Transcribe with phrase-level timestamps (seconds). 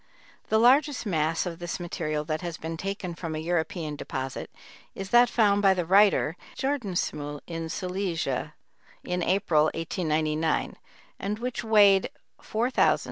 [0.49, 4.49] The largest mass of this material that has been taken from a European deposit
[4.95, 8.55] is that found by the writer at Jordansmühl in Silesia,
[9.03, 10.75] in April, 1899,
[11.19, 12.09] and which weighed
[12.41, 12.99] 4704 pounds.